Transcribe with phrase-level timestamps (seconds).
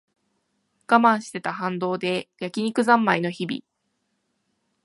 [0.87, 3.61] 我慢してた反動で焼き肉ざんまいの日々